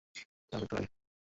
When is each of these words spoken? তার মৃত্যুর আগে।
তার 0.51 0.59
মৃত্যুর 0.61 0.79
আগে। 0.79 0.89